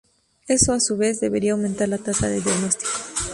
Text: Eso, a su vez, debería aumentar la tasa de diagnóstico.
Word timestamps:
Eso, 0.47 0.73
a 0.73 0.79
su 0.79 0.97
vez, 0.97 1.19
debería 1.19 1.51
aumentar 1.51 1.87
la 1.87 1.99
tasa 1.99 2.27
de 2.27 2.41
diagnóstico. 2.41 2.89